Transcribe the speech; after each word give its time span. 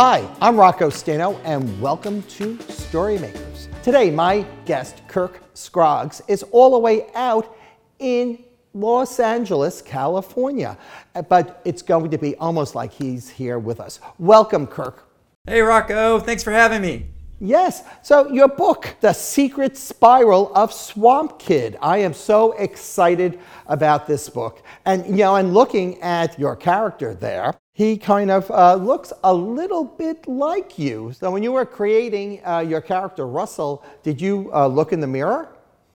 Hi, 0.00 0.32
I'm 0.40 0.56
Rocco 0.56 0.90
Staino, 0.90 1.40
and 1.42 1.80
welcome 1.80 2.22
to 2.22 2.54
Storymakers. 2.58 3.66
Today, 3.82 4.12
my 4.12 4.46
guest, 4.64 5.02
Kirk 5.08 5.42
Scroggs, 5.54 6.22
is 6.28 6.44
all 6.52 6.70
the 6.70 6.78
way 6.78 7.06
out 7.16 7.56
in 7.98 8.44
Los 8.74 9.18
Angeles, 9.18 9.82
California. 9.82 10.78
Uh, 11.16 11.22
but 11.22 11.60
it's 11.64 11.82
going 11.82 12.12
to 12.12 12.16
be 12.16 12.36
almost 12.36 12.76
like 12.76 12.92
he's 12.92 13.28
here 13.28 13.58
with 13.58 13.80
us. 13.80 13.98
Welcome, 14.20 14.68
Kirk. 14.68 15.08
Hey, 15.48 15.62
Rocco. 15.62 16.20
Thanks 16.20 16.44
for 16.44 16.52
having 16.52 16.80
me. 16.80 17.06
Yes. 17.40 17.82
So, 18.04 18.30
your 18.30 18.46
book, 18.46 18.94
The 19.00 19.12
Secret 19.12 19.76
Spiral 19.76 20.54
of 20.54 20.72
Swamp 20.72 21.40
Kid. 21.40 21.76
I 21.82 21.98
am 21.98 22.14
so 22.14 22.52
excited 22.52 23.40
about 23.66 24.06
this 24.06 24.28
book. 24.28 24.62
And, 24.84 25.04
you 25.06 25.24
know, 25.24 25.34
and 25.34 25.52
looking 25.52 26.00
at 26.02 26.38
your 26.38 26.54
character 26.54 27.14
there, 27.14 27.54
he 27.78 27.96
kind 27.96 28.28
of 28.28 28.50
uh, 28.50 28.74
looks 28.74 29.12
a 29.22 29.32
little 29.32 29.84
bit 29.84 30.26
like 30.26 30.80
you. 30.80 31.12
So, 31.12 31.30
when 31.30 31.44
you 31.44 31.52
were 31.52 31.64
creating 31.64 32.44
uh, 32.44 32.58
your 32.58 32.80
character, 32.80 33.24
Russell, 33.24 33.84
did 34.02 34.20
you 34.20 34.50
uh, 34.52 34.66
look 34.66 34.92
in 34.92 34.98
the 34.98 35.06
mirror? 35.06 35.54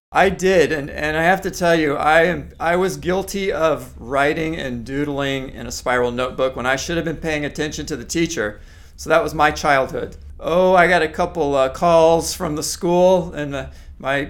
I 0.09 0.29
did, 0.29 0.71
and, 0.71 0.89
and 0.89 1.17
I 1.17 1.23
have 1.23 1.41
to 1.41 1.51
tell 1.51 1.77
you, 1.77 1.95
I 1.95 2.23
am 2.23 2.51
I 2.57 2.77
was 2.77 2.95
guilty 2.95 3.51
of 3.51 3.99
writing 3.99 4.55
and 4.55 4.85
doodling 4.85 5.49
in 5.49 5.67
a 5.67 5.71
spiral 5.73 6.11
notebook 6.11 6.55
when 6.55 6.65
I 6.65 6.77
should 6.77 6.95
have 6.95 7.03
been 7.03 7.17
paying 7.17 7.43
attention 7.43 7.85
to 7.87 7.97
the 7.97 8.05
teacher. 8.05 8.61
So 8.95 9.09
that 9.09 9.21
was 9.21 9.33
my 9.33 9.51
childhood. 9.51 10.15
Oh, 10.39 10.75
I 10.75 10.87
got 10.87 11.01
a 11.01 11.09
couple 11.09 11.53
uh, 11.53 11.67
calls 11.67 12.33
from 12.33 12.55
the 12.55 12.63
school, 12.63 13.33
and 13.33 13.53
uh, 13.53 13.69
my 13.99 14.29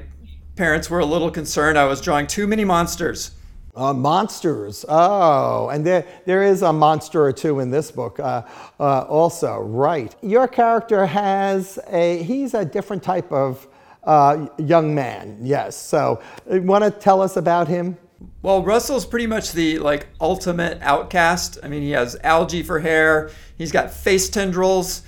parents 0.56 0.90
were 0.90 1.02
a 1.02 1.06
little 1.06 1.30
concerned 1.30 1.78
I 1.78 1.86
was 1.86 2.02
drawing 2.02 2.26
too 2.26 2.48
many 2.48 2.66
monsters. 2.66 3.30
Uh, 3.76 3.92
monsters. 3.92 4.86
Oh, 4.88 5.70
and 5.70 5.84
there, 5.84 6.06
there 6.26 6.44
is 6.44 6.62
a 6.62 6.72
monster 6.72 7.24
or 7.24 7.34
two 7.34 7.60
in 7.60 7.72
this 7.72 7.90
book 7.90 8.20
uh, 8.20 8.44
uh, 8.80 9.02
also, 9.02 9.62
right. 9.62 10.16
Your 10.22 10.48
character 10.48 11.08
has 11.08 11.80
a, 11.88 12.22
he's 12.22 12.54
a 12.54 12.64
different 12.64 13.02
type 13.02 13.32
of 13.32 13.68
uh, 14.04 14.48
young 14.60 14.94
man, 14.94 15.40
yes. 15.42 15.76
So, 15.76 16.22
you 16.52 16.62
want 16.62 16.84
to 16.84 16.92
tell 16.92 17.20
us 17.20 17.36
about 17.36 17.68
him? 17.68 17.98
Well, 18.44 18.62
Russell's 18.62 19.06
pretty 19.06 19.28
much 19.28 19.54
the 19.54 19.80
like 19.80 20.08
ultimate 20.22 20.80
outcast. 20.82 21.58
I 21.64 21.68
mean, 21.68 21.82
he 21.82 21.92
has 21.92 22.16
algae 22.24 22.62
for 22.62 22.80
hair. 22.80 23.32
He's 23.58 23.72
got 23.72 23.92
face 23.92 24.30
tendrils. 24.30 25.02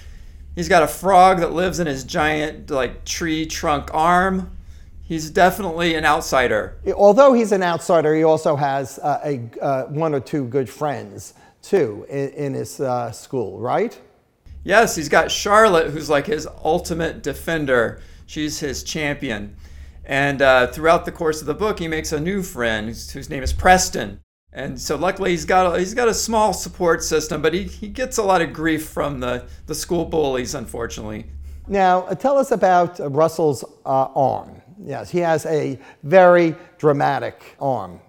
He's 0.55 0.69
got 0.69 0.83
a 0.83 0.88
frog 0.88 1.39
that 1.39 1.52
lives 1.52 1.79
in 1.79 1.88
his 1.88 2.03
giant 2.03 2.72
like 2.72 3.05
tree 3.05 3.45
trunk 3.45 3.89
arm. 3.94 4.57
He's 5.07 5.29
definitely 5.29 5.93
an 5.93 6.03
outsider. 6.03 6.77
Although 6.95 7.33
he's 7.33 7.51
an 7.51 7.61
outsider, 7.61 8.15
he 8.15 8.23
also 8.23 8.55
has 8.55 8.97
uh, 8.99 9.19
a 9.23 9.63
uh, 9.63 9.83
one 9.85 10.15
or 10.15 10.19
two 10.19 10.45
good 10.45 10.67
friends 10.69 11.35
too 11.61 12.05
in, 12.09 12.29
in 12.29 12.53
his 12.53 12.79
uh, 12.79 13.11
school, 13.11 13.59
right? 13.59 13.99
Yes, 14.63 14.95
he's 14.95 15.09
got 15.09 15.29
Charlotte, 15.29 15.91
who's 15.91 16.09
like 16.09 16.25
his 16.25 16.47
ultimate 16.63 17.21
defender. 17.21 18.01
She's 18.25 18.59
his 18.59 18.83
champion. 18.83 19.55
And 20.03 20.41
uh, 20.41 20.67
throughout 20.67 21.05
the 21.05 21.11
course 21.11 21.39
of 21.39 21.47
the 21.47 21.53
book, 21.53 21.79
he 21.79 21.87
makes 21.87 22.11
a 22.11 22.19
new 22.19 22.41
friend 22.41 22.87
whose, 22.87 23.11
whose 23.11 23.29
name 23.29 23.43
is 23.43 23.53
Preston. 23.53 24.21
And 24.51 24.79
so 24.79 24.95
luckily 24.95 25.31
he's 25.31 25.45
got 25.45 25.75
a, 25.75 25.77
he's 25.77 25.93
got 25.93 26.07
a 26.07 26.13
small 26.13 26.53
support 26.53 27.03
system, 27.03 27.41
but 27.41 27.53
he, 27.53 27.63
he 27.63 27.89
gets 27.89 28.17
a 28.17 28.23
lot 28.23 28.41
of 28.41 28.53
grief 28.53 28.87
from 28.87 29.19
the, 29.19 29.45
the 29.67 29.75
school 29.75 30.05
bullies, 30.05 30.55
unfortunately. 30.55 31.25
Now, 31.67 32.01
uh, 32.01 32.15
tell 32.15 32.37
us 32.37 32.51
about 32.51 32.99
uh, 32.99 33.09
Russell's 33.09 33.63
uh, 33.85 34.07
arm. 34.15 34.61
Yes, 34.79 35.09
he 35.09 35.19
has 35.19 35.45
a 35.45 35.79
very 36.03 36.55
dramatic 36.77 37.55
arm. 37.59 37.99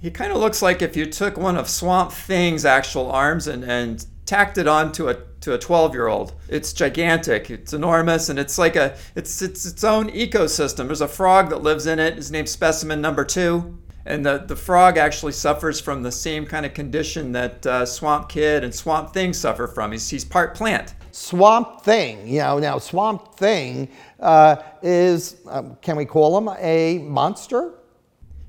He 0.00 0.10
kind 0.10 0.32
of 0.32 0.38
looks 0.38 0.62
like 0.62 0.82
if 0.82 0.96
you 0.96 1.06
took 1.06 1.36
one 1.36 1.56
of 1.56 1.68
Swamp 1.68 2.10
Thing's 2.10 2.64
actual 2.64 3.10
arms 3.10 3.46
and, 3.46 3.64
and 3.64 4.04
tacked 4.26 4.58
it 4.58 4.66
onto 4.66 5.08
a 5.08 5.16
to 5.42 5.54
a 5.54 5.58
12 5.58 5.92
year 5.92 6.06
old. 6.06 6.34
It's 6.48 6.72
gigantic, 6.72 7.50
it's 7.50 7.72
enormous, 7.72 8.28
and 8.28 8.38
it's 8.38 8.58
like 8.58 8.76
a 8.76 8.96
it's 9.14 9.42
it's 9.42 9.66
its 9.66 9.84
own 9.84 10.10
ecosystem. 10.10 10.86
There's 10.86 11.00
a 11.00 11.08
frog 11.08 11.50
that 11.50 11.62
lives 11.62 11.86
in 11.86 11.98
it. 11.98 12.16
His 12.16 12.30
name's 12.30 12.50
specimen 12.50 13.00
number 13.00 13.24
two. 13.24 13.78
And 14.04 14.26
the, 14.26 14.38
the 14.38 14.56
frog 14.56 14.98
actually 14.98 15.30
suffers 15.30 15.80
from 15.80 16.02
the 16.02 16.10
same 16.10 16.44
kind 16.44 16.66
of 16.66 16.74
condition 16.74 17.30
that 17.32 17.64
uh, 17.64 17.86
Swamp 17.86 18.28
Kid 18.28 18.64
and 18.64 18.74
Swamp 18.74 19.14
Thing 19.14 19.32
suffer 19.32 19.68
from. 19.68 19.92
He's, 19.92 20.08
he's 20.08 20.24
part 20.24 20.56
plant. 20.56 20.94
Swamp 21.12 21.82
Thing, 21.82 22.26
you 22.26 22.40
know, 22.40 22.58
now 22.58 22.78
Swamp 22.78 23.34
Thing 23.34 23.88
uh, 24.18 24.56
is, 24.82 25.36
um, 25.46 25.76
can 25.82 25.96
we 25.96 26.06
call 26.06 26.36
him 26.38 26.48
a 26.58 26.98
monster? 26.98 27.74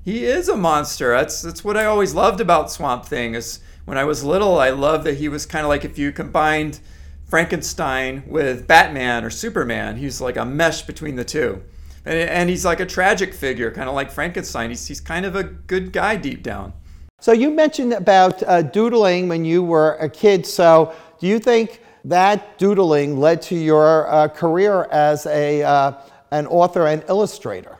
He 0.02 0.24
is 0.24 0.48
a 0.48 0.56
monster. 0.56 1.10
That's, 1.10 1.42
that's 1.42 1.62
what 1.62 1.76
I 1.76 1.84
always 1.84 2.14
loved 2.14 2.40
about 2.40 2.72
Swamp 2.72 3.04
Thing 3.04 3.34
is 3.34 3.60
when 3.84 3.98
I 3.98 4.04
was 4.04 4.24
little, 4.24 4.58
I 4.58 4.70
loved 4.70 5.04
that 5.04 5.18
he 5.18 5.28
was 5.28 5.44
kind 5.44 5.64
of 5.64 5.68
like 5.68 5.84
if 5.84 5.98
you 5.98 6.10
combined 6.10 6.80
Frankenstein 7.26 8.22
with 8.26 8.66
Batman 8.66 9.24
or 9.24 9.30
Superman, 9.30 9.98
he's 9.98 10.22
like 10.22 10.38
a 10.38 10.44
mesh 10.44 10.82
between 10.82 11.16
the 11.16 11.24
two. 11.24 11.62
And, 12.06 12.18
and 12.18 12.48
he's 12.48 12.64
like 12.64 12.80
a 12.80 12.86
tragic 12.86 13.34
figure, 13.34 13.70
kind 13.70 13.90
of 13.90 13.94
like 13.94 14.10
Frankenstein. 14.10 14.70
He's, 14.70 14.86
he's 14.86 15.02
kind 15.02 15.26
of 15.26 15.36
a 15.36 15.44
good 15.44 15.92
guy 15.92 16.16
deep 16.16 16.42
down. 16.42 16.72
So 17.20 17.32
you 17.32 17.50
mentioned 17.50 17.92
about 17.92 18.42
uh, 18.42 18.62
doodling 18.62 19.28
when 19.28 19.44
you 19.44 19.62
were 19.62 19.96
a 19.96 20.08
kid. 20.08 20.46
So 20.46 20.94
do 21.18 21.26
you 21.26 21.38
think 21.38 21.80
that 22.04 22.58
doodling 22.58 23.18
led 23.18 23.42
to 23.42 23.56
your 23.56 24.08
uh, 24.08 24.28
career 24.28 24.84
as 24.90 25.26
a, 25.26 25.62
uh, 25.62 25.92
an 26.30 26.46
author 26.46 26.86
and 26.86 27.04
illustrator? 27.08 27.78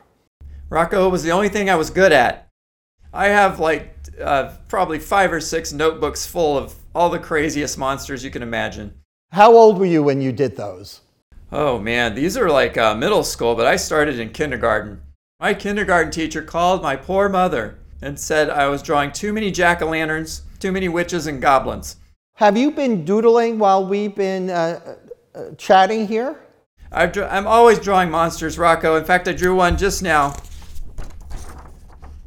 Rocco 0.69 1.09
was 1.09 1.23
the 1.23 1.31
only 1.31 1.49
thing 1.49 1.69
I 1.69 1.75
was 1.75 1.89
good 1.89 2.11
at. 2.11 2.47
I 3.13 3.27
have 3.27 3.59
like 3.59 3.95
uh, 4.21 4.51
probably 4.67 4.99
five 4.99 5.31
or 5.31 5.39
six 5.39 5.71
notebooks 5.71 6.25
full 6.25 6.57
of 6.57 6.75
all 6.93 7.09
the 7.09 7.19
craziest 7.19 7.77
monsters 7.77 8.23
you 8.23 8.31
can 8.31 8.43
imagine. 8.43 8.93
How 9.31 9.53
old 9.53 9.77
were 9.77 9.85
you 9.85 10.03
when 10.03 10.21
you 10.21 10.31
did 10.31 10.57
those? 10.57 11.01
Oh 11.51 11.79
man, 11.79 12.15
these 12.15 12.35
are 12.35 12.49
like 12.49 12.77
uh, 12.77 12.95
middle 12.95 13.23
school, 13.23 13.55
but 13.55 13.67
I 13.67 13.75
started 13.75 14.19
in 14.19 14.29
kindergarten. 14.29 15.01
My 15.39 15.53
kindergarten 15.53 16.11
teacher 16.11 16.41
called 16.41 16.81
my 16.81 16.95
poor 16.95 17.29
mother 17.29 17.77
and 18.01 18.19
said 18.19 18.49
I 18.49 18.67
was 18.67 18.81
drawing 18.81 19.11
too 19.11 19.31
many 19.31 19.51
jack 19.51 19.81
o' 19.81 19.89
lanterns, 19.89 20.41
too 20.59 20.71
many 20.71 20.89
witches 20.89 21.27
and 21.27 21.41
goblins. 21.41 21.97
Have 22.37 22.57
you 22.57 22.71
been 22.71 23.05
doodling 23.05 23.59
while 23.59 23.87
we've 23.87 24.13
been 24.13 24.49
uh, 24.49 24.97
uh, 25.33 25.51
chatting 25.57 26.05
here? 26.05 26.37
i 26.91 27.05
am 27.05 27.47
always 27.47 27.79
drawing 27.79 28.11
monsters, 28.11 28.57
Rocco. 28.57 28.97
In 28.97 29.05
fact, 29.05 29.29
I 29.29 29.31
drew 29.31 29.55
one 29.55 29.77
just 29.77 30.03
now. 30.03 30.35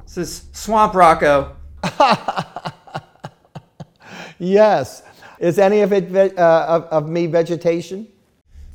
This 0.04 0.16
is 0.16 0.44
Swamp 0.52 0.94
Rocco. 0.94 1.54
yes. 4.38 5.02
Is 5.40 5.58
any 5.58 5.82
of 5.82 5.92
it 5.92 6.38
uh, 6.38 6.64
of, 6.66 6.84
of, 6.84 7.08
me 7.10 7.26
vegetation? 7.26 8.08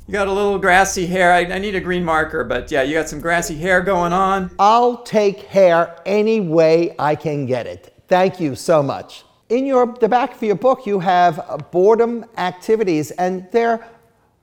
You 0.06 0.12
got 0.12 0.28
a 0.28 0.32
little 0.32 0.60
grassy 0.60 1.04
hair. 1.04 1.32
I, 1.32 1.40
I, 1.40 1.58
need 1.58 1.74
a 1.74 1.80
green 1.80 2.04
marker, 2.04 2.44
but 2.44 2.70
yeah, 2.70 2.82
you 2.82 2.94
got 2.94 3.08
some 3.08 3.20
grassy 3.20 3.56
hair 3.56 3.80
going 3.80 4.12
on. 4.12 4.54
I'll 4.60 5.02
take 5.02 5.42
hair 5.42 5.96
any 6.06 6.38
way 6.40 6.94
I 6.96 7.16
can 7.16 7.44
get 7.44 7.66
it. 7.66 7.92
Thank 8.06 8.38
you 8.38 8.54
so 8.54 8.84
much. 8.84 9.24
In 9.54 9.66
your 9.66 9.86
the 9.86 10.08
back 10.08 10.34
of 10.34 10.42
your 10.42 10.56
book, 10.56 10.84
you 10.84 10.98
have 10.98 11.68
boredom 11.70 12.24
activities, 12.36 13.12
and 13.12 13.46
they're 13.52 13.86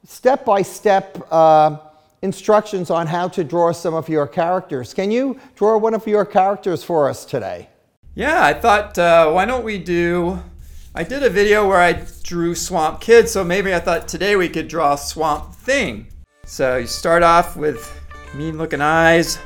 step 0.05 0.45
by 0.45 0.61
step 0.61 1.05
instructions 2.21 2.89
on 2.89 3.07
how 3.07 3.27
to 3.27 3.43
draw 3.43 3.73
some 3.73 3.93
of 3.93 4.07
your 4.07 4.25
characters. 4.25 4.93
Can 4.93 5.11
you 5.11 5.37
draw 5.57 5.77
one 5.77 5.93
of 5.93 6.07
your 6.07 6.23
characters 6.23 6.81
for 6.81 7.09
us 7.09 7.25
today? 7.25 7.67
Yeah, 8.15 8.41
I 8.41 8.53
thought, 8.53 8.97
uh, 8.97 9.29
why 9.33 9.43
don't 9.43 9.65
we 9.65 9.79
do. 9.79 10.41
I 10.95 11.03
did 11.03 11.23
a 11.23 11.29
video 11.29 11.67
where 11.67 11.81
I 11.81 12.05
drew 12.23 12.55
Swamp 12.55 13.01
Kid, 13.01 13.27
so 13.27 13.43
maybe 13.43 13.75
I 13.75 13.81
thought 13.81 14.07
today 14.07 14.37
we 14.37 14.47
could 14.47 14.69
draw 14.69 14.95
Swamp 14.95 15.53
Thing. 15.53 16.07
So 16.45 16.77
you 16.77 16.87
start 16.87 17.21
off 17.21 17.57
with 17.57 17.81
mean 18.33 18.57
looking 18.57 18.79
eyes. 18.79 19.39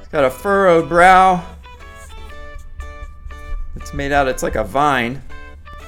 He's 0.00 0.08
got 0.08 0.26
a 0.26 0.30
furrowed 0.30 0.90
brow. 0.90 1.55
It's 3.76 3.94
made 3.94 4.10
out, 4.10 4.26
it's 4.26 4.42
like 4.42 4.56
a 4.56 4.64
vine. 4.64 5.22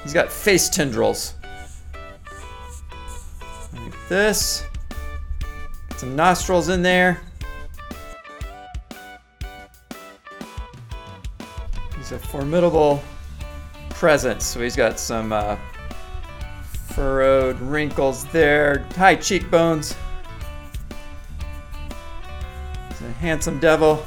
He's 0.03 0.13
got 0.13 0.31
face 0.31 0.69
tendrils. 0.69 1.35
Like 3.73 4.09
this. 4.09 4.65
Some 5.97 6.15
nostrils 6.15 6.69
in 6.69 6.83
there. 6.83 7.21
He's 11.97 12.13
a 12.13 12.19
formidable 12.19 13.03
presence. 13.91 14.45
So 14.47 14.61
he's 14.61 14.77
got 14.77 15.01
some 15.01 15.33
uh, 15.33 15.57
furrowed 16.99 17.59
wrinkles 17.61 18.25
there, 18.27 18.87
high 18.97 19.17
cheekbones. 19.17 19.97
He's 22.91 23.03
a 23.03 23.13
handsome 23.13 23.59
devil. 23.59 24.05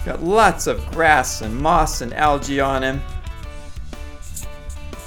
He's 0.00 0.06
got 0.06 0.22
lots 0.22 0.66
of 0.66 0.90
grass 0.92 1.42
and 1.42 1.54
moss 1.54 2.00
and 2.00 2.14
algae 2.14 2.58
on 2.58 2.82
him. 2.82 3.02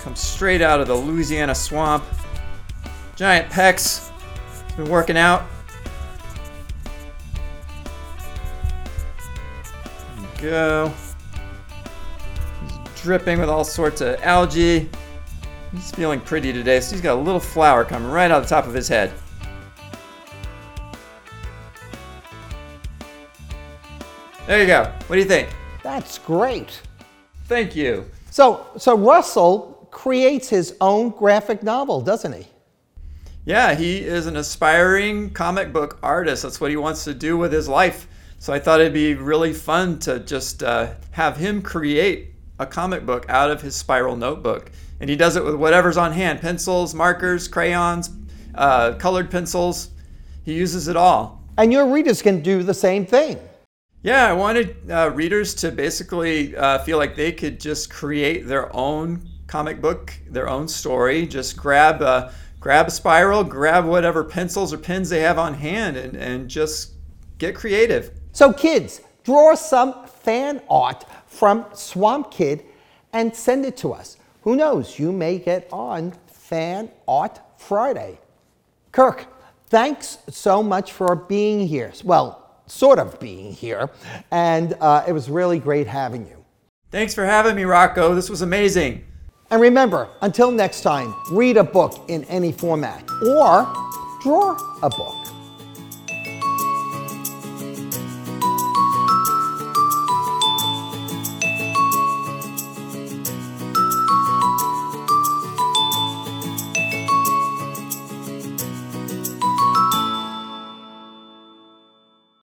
Comes 0.03 0.19
straight 0.19 0.61
out 0.61 0.79
of 0.79 0.87
the 0.87 0.93
Louisiana 0.93 1.55
swamp. 1.55 2.03
Giant 3.15 3.49
pecs. 3.49 4.11
He's 4.67 4.75
been 4.75 4.89
working 4.89 5.17
out. 5.17 5.45
Go 10.39 10.93
dripping 13.01 13.39
with 13.39 13.49
all 13.49 13.63
sorts 13.63 14.01
of 14.01 14.21
algae. 14.21 14.89
He's 15.71 15.89
feeling 15.89 16.21
pretty 16.21 16.53
today, 16.53 16.79
so 16.81 16.91
he's 16.91 17.01
got 17.01 17.17
a 17.17 17.21
little 17.21 17.39
flower 17.39 17.83
coming 17.83 18.11
right 18.11 18.29
out 18.29 18.37
of 18.37 18.43
the 18.43 18.49
top 18.49 18.67
of 18.67 18.75
his 18.75 18.87
head. 18.87 19.11
There 24.45 24.59
you 24.59 24.67
go. 24.67 24.83
What 25.07 25.15
do 25.15 25.21
you 25.21 25.27
think? 25.27 25.47
That's 25.83 26.17
great. 26.17 26.81
Thank 27.45 27.77
you. 27.77 28.05
So, 28.29 28.67
so 28.77 28.97
Russell 28.97 29.87
creates 29.89 30.49
his 30.49 30.75
own 30.81 31.11
graphic 31.11 31.63
novel, 31.63 32.01
doesn't 32.01 32.33
he? 32.33 32.47
Yeah, 33.45 33.73
he 33.73 33.99
is 33.99 34.27
an 34.27 34.35
aspiring 34.35 35.29
comic 35.29 35.71
book 35.71 35.97
artist. 36.03 36.43
That's 36.43 36.59
what 36.59 36.71
he 36.71 36.77
wants 36.77 37.05
to 37.05 37.13
do 37.13 37.37
with 37.37 37.53
his 37.53 37.69
life. 37.69 38.07
So 38.37 38.51
I 38.51 38.59
thought 38.59 38.81
it'd 38.81 38.91
be 38.91 39.13
really 39.13 39.53
fun 39.53 39.97
to 39.99 40.19
just 40.19 40.61
uh, 40.61 40.93
have 41.11 41.37
him 41.37 41.61
create 41.61 42.33
a 42.59 42.65
comic 42.65 43.05
book 43.05 43.25
out 43.29 43.49
of 43.49 43.61
his 43.61 43.77
spiral 43.77 44.17
notebook. 44.17 44.71
And 44.99 45.09
he 45.09 45.15
does 45.15 45.37
it 45.37 45.45
with 45.45 45.55
whatever's 45.55 45.95
on 45.95 46.11
hand 46.11 46.41
pencils, 46.41 46.93
markers, 46.93 47.47
crayons, 47.47 48.09
uh, 48.55 48.93
colored 48.95 49.31
pencils. 49.31 49.91
He 50.43 50.53
uses 50.53 50.89
it 50.89 50.97
all. 50.97 51.41
And 51.57 51.71
your 51.71 51.87
readers 51.87 52.21
can 52.21 52.41
do 52.41 52.61
the 52.61 52.73
same 52.73 53.05
thing. 53.05 53.39
Yeah, 54.03 54.27
I 54.27 54.33
wanted 54.33 54.91
uh, 54.91 55.11
readers 55.11 55.53
to 55.55 55.71
basically 55.71 56.57
uh, 56.57 56.79
feel 56.79 56.97
like 56.97 57.15
they 57.15 57.31
could 57.31 57.57
just 57.57 57.89
create 57.89 58.45
their 58.45 58.75
own 58.75 59.25
comic 59.47 59.79
book, 59.79 60.13
their 60.29 60.49
own 60.49 60.67
story. 60.67 61.25
Just 61.25 61.55
grab 61.55 62.01
a, 62.01 62.33
grab 62.59 62.87
a 62.87 62.91
spiral, 62.91 63.45
grab 63.45 63.85
whatever 63.85 64.25
pencils 64.25 64.73
or 64.73 64.77
pens 64.77 65.09
they 65.09 65.21
have 65.21 65.39
on 65.39 65.53
hand, 65.53 65.95
and, 65.95 66.17
and 66.17 66.49
just 66.49 66.95
get 67.37 67.55
creative. 67.55 68.11
So, 68.33 68.51
kids, 68.51 68.99
draw 69.23 69.55
some 69.55 70.05
fan 70.05 70.61
art 70.69 71.05
from 71.25 71.65
Swamp 71.73 72.29
Kid 72.29 72.65
and 73.13 73.33
send 73.33 73.63
it 73.63 73.77
to 73.77 73.93
us. 73.93 74.17
Who 74.41 74.57
knows, 74.57 74.99
you 74.99 75.13
may 75.13 75.39
get 75.39 75.69
on 75.71 76.11
Fan 76.27 76.91
Art 77.07 77.39
Friday. 77.57 78.19
Kirk, 78.91 79.27
thanks 79.67 80.17
so 80.27 80.61
much 80.61 80.91
for 80.91 81.15
being 81.15 81.65
here. 81.65 81.93
Well, 82.03 82.42
sort 82.73 82.99
of 82.99 83.19
being 83.19 83.53
here, 83.53 83.89
and 84.31 84.75
uh, 84.81 85.03
it 85.07 85.11
was 85.11 85.29
really 85.29 85.59
great 85.59 85.87
having 85.87 86.25
you. 86.25 86.43
Thanks 86.89 87.13
for 87.13 87.25
having 87.25 87.55
me, 87.55 87.63
Rocco. 87.63 88.15
This 88.15 88.29
was 88.29 88.41
amazing. 88.41 89.03
And 89.51 89.61
remember, 89.61 90.09
until 90.21 90.51
next 90.51 90.81
time, 90.81 91.13
read 91.31 91.57
a 91.57 91.63
book 91.63 92.05
in 92.07 92.23
any 92.25 92.51
format 92.51 93.03
or 93.21 93.71
draw 94.21 94.57
a 94.81 94.89
book. 94.89 95.22